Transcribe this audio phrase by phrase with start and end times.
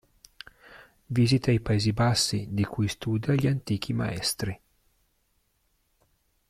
[1.17, 4.59] Visita i Paesi Bassi, di cui studia gli antichi maestri.